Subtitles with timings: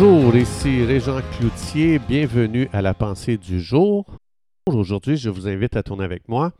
[0.00, 4.06] Bonjour, ici Régent Cloutier, bienvenue à la pensée du jour.
[4.66, 6.52] Aujourd'hui, je vous invite à tourner avec moi.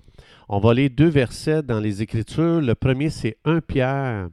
[0.48, 2.60] On va lire deux versets dans les Écritures.
[2.60, 4.28] Le premier, c'est 1 Pierre,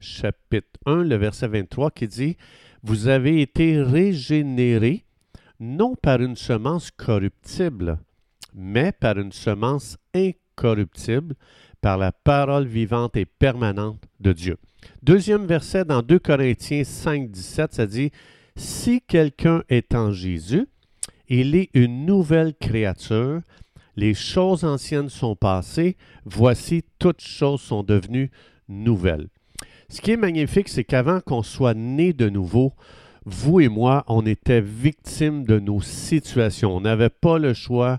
[0.00, 2.36] chapitre 1, le verset 23, qui dit
[2.82, 5.06] Vous avez été régénérés,
[5.58, 8.00] non par une semence corruptible,
[8.52, 11.36] mais par une semence incorruptible,
[11.80, 14.58] par la parole vivante et permanente de Dieu.
[15.02, 18.12] Deuxième verset dans 2 Corinthiens 5, 17, ça dit
[18.56, 20.66] Si quelqu'un est en Jésus,
[21.28, 23.40] il est une nouvelle créature.
[23.96, 25.96] Les choses anciennes sont passées.
[26.24, 28.30] Voici, toutes choses sont devenues
[28.68, 29.28] nouvelles.
[29.88, 32.72] Ce qui est magnifique, c'est qu'avant qu'on soit né de nouveau,
[33.24, 36.74] vous et moi, on était victimes de nos situations.
[36.76, 37.98] On n'avait pas le choix.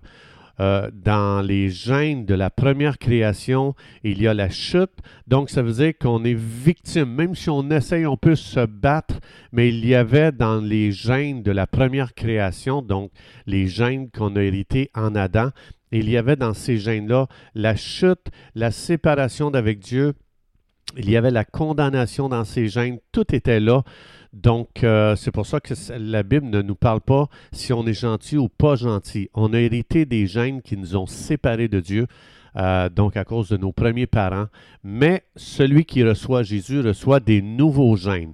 [0.59, 4.91] Euh, dans les gènes de la première création, il y a la chute.
[5.25, 7.11] Donc, ça veut dire qu'on est victime.
[7.11, 9.15] Même si on essaye, on peut se battre,
[9.51, 13.11] mais il y avait dans les gènes de la première création, donc
[13.47, 15.49] les gènes qu'on a hérités en Adam,
[15.91, 20.13] il y avait dans ces gènes-là la chute, la séparation d'avec Dieu,
[20.97, 23.83] il y avait la condamnation dans ces gènes, tout était là.
[24.33, 27.93] Donc, euh, c'est pour ça que la Bible ne nous parle pas si on est
[27.93, 29.29] gentil ou pas gentil.
[29.35, 32.07] On a hérité des gènes qui nous ont séparés de Dieu,
[32.55, 34.47] euh, donc à cause de nos premiers parents.
[34.83, 38.33] Mais celui qui reçoit Jésus reçoit des nouveaux gènes.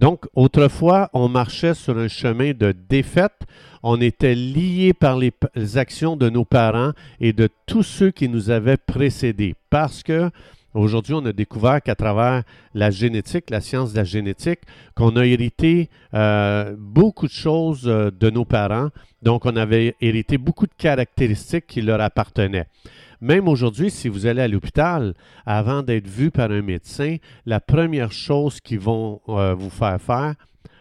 [0.00, 3.42] Donc, autrefois, on marchait sur un chemin de défaite.
[3.82, 5.32] On était lié par les,
[5.76, 9.54] actions de nos parents et de tous ceux qui nous avaient précédés.
[9.70, 10.30] Parce que
[10.74, 12.42] Aujourd'hui, on a découvert qu'à travers
[12.74, 14.60] la génétique, la science de la génétique,
[14.94, 18.90] qu'on a hérité euh, beaucoup de choses euh, de nos parents.
[19.22, 22.66] Donc, on avait hérité beaucoup de caractéristiques qui leur appartenaient.
[23.20, 25.14] Même aujourd'hui, si vous allez à l'hôpital,
[25.46, 30.34] avant d'être vu par un médecin, la première chose qu'ils vont euh, vous faire faire,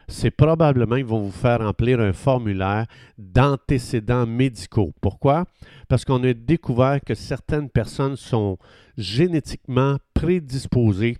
[0.07, 2.85] c'est probablement qu'ils vont vous faire remplir un formulaire
[3.17, 4.93] d'antécédents médicaux.
[5.01, 5.45] Pourquoi?
[5.87, 8.57] Parce qu'on a découvert que certaines personnes sont
[8.97, 11.17] génétiquement prédisposées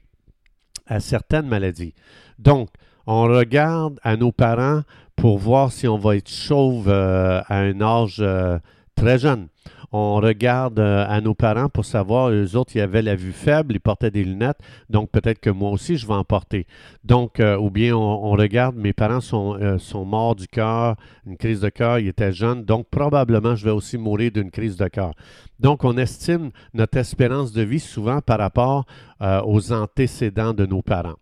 [0.86, 1.94] à certaines maladies.
[2.40, 2.70] Donc,
[3.06, 4.82] on regarde à nos parents
[5.16, 8.60] pour voir si on va être chauve euh, à un âge euh,
[8.96, 9.48] très jeune
[9.92, 13.76] on regarde euh, à nos parents pour savoir, eux autres, ils avaient la vue faible,
[13.76, 14.60] ils portaient des lunettes,
[14.90, 16.68] donc peut-être que moi aussi, je vais en porter.
[17.04, 20.96] Donc, euh, ou bien on, regarde, mes parents sont, euh, sont morts du cœur,
[21.26, 24.78] une crise de cœur, ils étaient jeunes, donc probablement je vais aussi mourir d'une crise
[24.78, 25.14] de cœur.
[25.60, 28.86] Donc, on estime notre espérance de vie souvent par rapport
[29.20, 31.16] aux antécédents de nos parents.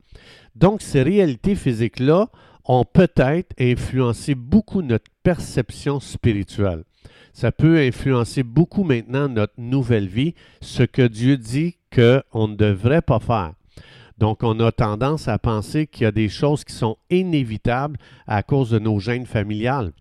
[0.56, 2.28] Donc, ces réalités physiques-là
[2.66, 6.84] ont peut-être influencé beaucoup notre perception spirituelle
[7.34, 13.02] ça peut influencer beaucoup maintenant notre nouvelle vie, ce que Dieu dit qu'on ne devrait
[13.02, 13.54] pas faire.
[14.18, 18.44] Donc, on a tendance à penser qu'il y a des choses qui sont inévitables à
[18.44, 19.92] cause de nos gènes familiales.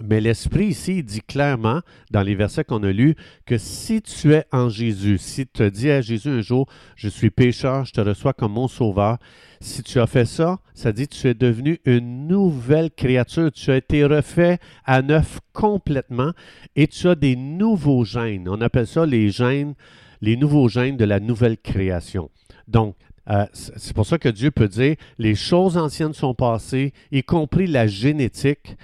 [0.00, 3.16] Mais l'Esprit ici dit clairement, dans les versets qu'on a lus,
[3.46, 7.08] que si tu es en Jésus, si tu te dis à Jésus un jour, je
[7.08, 9.18] suis pécheur, je te reçois comme mon sauveur,
[9.60, 13.50] si tu as fait ça, ça dit que tu es devenu une nouvelle créature.
[13.50, 16.32] Tu as été refait à neuf complètement
[16.76, 18.48] et tu as des nouveaux gènes.
[18.48, 19.74] On appelle ça les gènes,
[20.20, 22.30] les nouveaux gènes de la nouvelle création.
[22.68, 22.94] Donc,
[23.30, 27.66] euh, c'est pour ça que Dieu peut dire les choses anciennes sont passées, y compris
[27.66, 28.76] la génétique,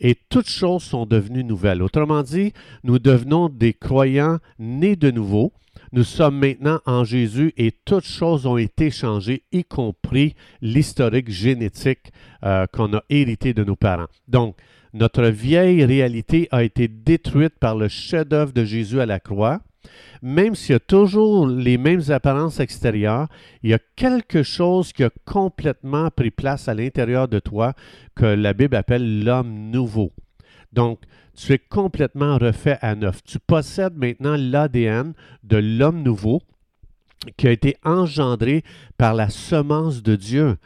[0.00, 1.82] et toutes choses sont devenues nouvelles.
[1.82, 2.52] Autrement dit,
[2.84, 5.52] nous devenons des croyants nés de nouveau
[5.92, 12.12] nous sommes maintenant en Jésus et toutes choses ont été changées, y compris l'historique génétique
[12.44, 14.06] euh, qu'on a hérité de nos parents.
[14.28, 14.56] Donc,
[14.92, 19.60] notre vieille réalité a été détruite par le chef-d'œuvre de Jésus à la croix.
[20.22, 23.28] Même s'il y a toujours les mêmes apparences extérieures,
[23.62, 27.74] il y a quelque chose qui a complètement pris place à l'intérieur de toi
[28.14, 30.12] que la Bible appelle l'homme nouveau.
[30.72, 31.00] Donc,
[31.34, 33.22] tu es complètement refait à neuf.
[33.24, 36.42] Tu possèdes maintenant l'ADN de l'homme nouveau
[37.36, 38.62] qui a été engendré
[38.96, 40.56] par la semence de Dieu.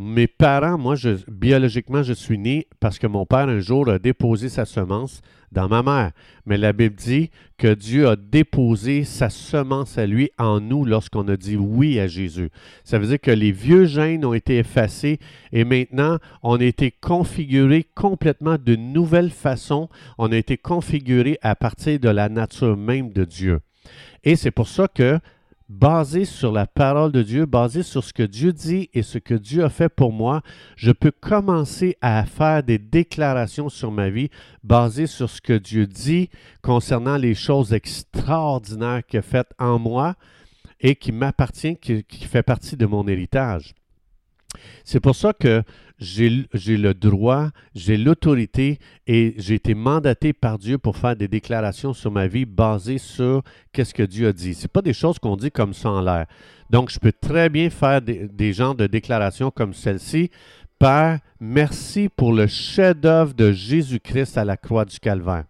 [0.00, 0.94] Mes parents, moi,
[1.26, 5.68] biologiquement, je suis né parce que mon père, un jour, a déposé sa semence dans
[5.68, 6.12] ma mère.
[6.46, 11.26] Mais la Bible dit que Dieu a déposé sa semence à lui en nous lorsqu'on
[11.26, 12.50] a dit oui à Jésus.
[12.84, 15.18] Ça veut dire que les vieux gènes ont été effacés
[15.50, 19.88] et maintenant, on a été configuré complètement d'une nouvelle façon.
[20.16, 23.58] On a été configuré à partir de la nature même de Dieu.
[24.22, 25.18] Et c'est pour ça que
[25.68, 29.34] basé sur la parole de Dieu, basé sur ce que Dieu dit et ce que
[29.34, 30.42] Dieu a fait pour moi,
[30.76, 34.30] je peux commencer à faire des déclarations sur ma vie
[34.64, 36.30] basées sur ce que Dieu dit
[36.62, 40.14] concernant les choses extraordinaires qu'il a faites en moi
[40.80, 43.74] et qui m'appartient, qui, qui fait partie de mon héritage.
[44.84, 45.62] C'est pour ça que
[45.98, 51.92] j'ai le droit, j'ai l'autorité et j'ai été mandaté par Dieu pour faire des déclarations
[51.92, 53.42] sur ma vie basées sur
[53.72, 54.54] qu'est-ce que Dieu a dit.
[54.54, 56.26] Ce pas des choses qu'on dit comme ça en l'air.
[56.70, 60.30] Donc, je peux très bien faire des, des genres de déclarations comme celle-ci.
[60.78, 65.44] Père, merci pour le chef-d'œuvre de Jésus-Christ à la croix du Calvaire.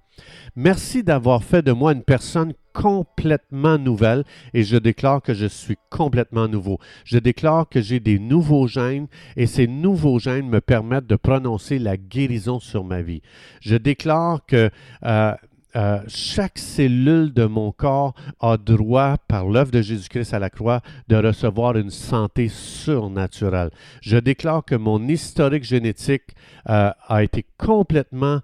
[0.56, 4.22] Merci d'avoir fait de moi une personne complètement nouvelle
[4.54, 6.78] et je déclare que je suis complètement nouveau.
[7.04, 11.80] Je déclare que j'ai des nouveaux gènes et ces nouveaux gènes me permettent de prononcer
[11.80, 13.20] la guérison sur ma vie.
[13.60, 14.70] Je déclare que
[15.04, 15.34] euh,
[15.74, 20.80] euh, chaque cellule de mon corps a droit, par l'œuvre de Jésus-Christ à la croix,
[21.08, 23.70] de recevoir une santé surnaturelle.
[24.00, 26.36] Je déclare que mon historique génétique
[26.68, 28.40] euh, a été complètement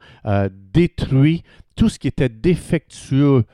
[0.73, 1.45] détruit
[1.77, 3.45] tout ce qui était défectueux,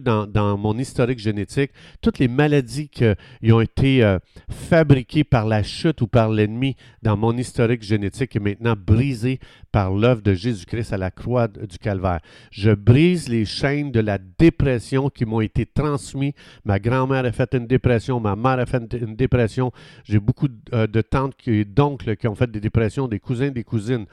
[0.00, 1.70] dans, mon historique génétique,
[2.00, 3.04] toutes les maladies qui
[3.52, 4.18] ont été euh,
[4.48, 9.38] fabriquées par la chute ou par l'ennemi dans mon historique génétique est maintenant brisé
[9.70, 12.20] par l'œuvre de Jésus-Christ à la croix du Calvaire.
[12.50, 16.32] Je brise les chaînes de la dépression qui m'ont été transmises.
[16.64, 19.72] Ma grand-mère a fait une dépression, ma mère a fait une dépression.
[20.04, 23.64] J'ai beaucoup euh, de tantes et d'oncles qui ont fait des dépressions, des cousins, des
[23.64, 24.06] cousines.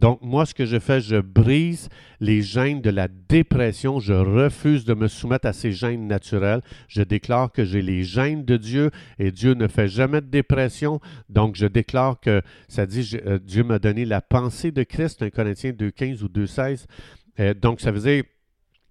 [0.00, 4.00] Donc, moi, ce que je fais, je brise les gènes de la dépression.
[4.00, 6.62] Je refuse de me soumettre à ces gènes naturels.
[6.88, 11.00] Je déclare que j'ai les gènes de Dieu et Dieu ne fait jamais de dépression.
[11.28, 15.28] Donc, je déclare que, ça dit, euh, Dieu m'a donné la pensée de Christ, un
[15.28, 16.86] Corinthien 2.15 ou 2.16.
[17.38, 18.24] Euh, donc, ça veut dire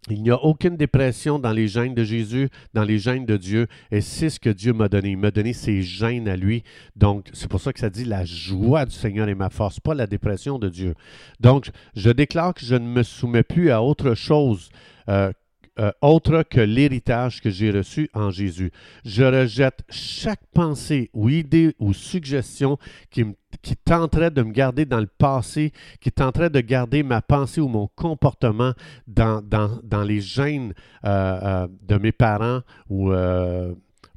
[0.10, 3.68] il n'y a aucune dépression dans les gènes de Jésus, dans les gènes de Dieu,
[3.92, 5.12] et c'est ce que Dieu m'a donné.
[5.12, 6.63] Il m'a donné ses gènes à lui.
[6.96, 9.94] Donc, c'est pour ça que ça dit la joie du Seigneur est ma force, pas
[9.94, 10.96] la dépression de Dieu.
[11.40, 14.69] Donc, je déclare que je ne me soumets plus à autre chose
[15.10, 15.31] euh,
[15.80, 18.72] euh, autre que l'héritage que j'ai reçu en Jésus.
[19.06, 22.78] Je rejette chaque pensée ou idée ou suggestion
[23.10, 23.24] qui,
[23.62, 25.72] qui tenterait de me garder dans le passé,
[26.02, 28.74] qui tenterait de garder ma pensée ou mon comportement
[29.08, 30.74] dans, dans, les gènes
[31.06, 33.12] euh, euh, de mes parents ou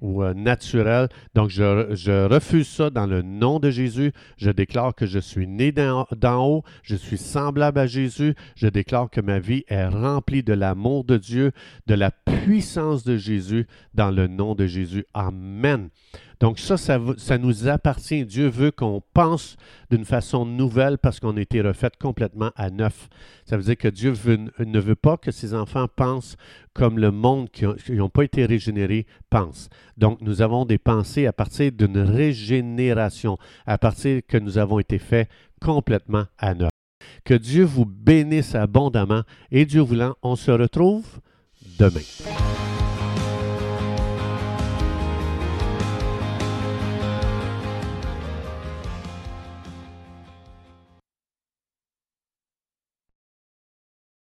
[0.03, 1.09] ou euh, naturel.
[1.35, 4.13] Donc, je, refuse ça dans le nom de Jésus.
[4.37, 8.35] Je déclare que je suis né d'en haut, je suis semblable à Jésus.
[8.57, 11.53] Je déclare que ma vie est remplie de l'amour de Dieu,
[11.87, 15.07] de la puissance de Jésus dans le nom de Jésus.
[15.15, 15.89] Amen.
[16.43, 18.27] Donc ça, ça, nous appartient.
[18.27, 19.57] Dieu veut qu'on pense
[19.93, 23.09] d'une façon nouvelle parce qu'on a été refait complètement à neuf.
[23.45, 24.13] Ça veut dire que Dieu
[24.59, 26.37] ne veut pas que ses enfants pensent
[26.75, 29.69] comme le monde qui n'ont pas été régénérés pense.
[29.97, 34.99] Donc nous avons des pensées à partir d'une régénération, à partir que nous avons été
[34.99, 35.29] faits
[35.61, 36.71] complètement à neuf.
[37.25, 39.23] Que Dieu vous bénisse abondamment
[39.53, 41.21] et Dieu voulant, on se retrouve
[41.79, 42.01] demain.